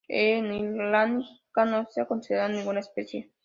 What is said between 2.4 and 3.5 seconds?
ninguna especie.